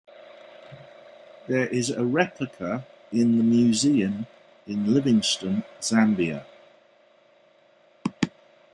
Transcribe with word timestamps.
There 1.47 1.67
is 1.67 1.91
a 1.91 2.03
replica 2.03 2.87
in 3.11 3.37
the 3.37 3.43
Museum 3.43 4.25
in 4.65 4.95
Livingstone, 4.95 5.63
Zambia. 5.79 6.43